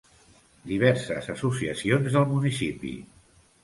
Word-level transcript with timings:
Diverses 0.71 1.29
associacions 1.35 2.19
del 2.19 2.29
municipi. 2.35 2.99